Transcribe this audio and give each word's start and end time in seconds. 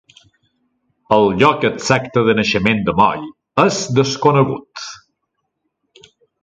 El 1.17 1.29
lloc 1.43 1.67
exacte 1.69 2.25
de 2.29 2.35
naixement 2.39 2.83
de 2.89 2.97
Moll 3.03 3.29
és 3.67 3.81
desconegut. 4.01 4.89